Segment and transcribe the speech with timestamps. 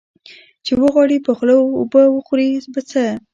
[0.33, 3.03] ـ چې وغواړې په خوله وبه خورې په څه.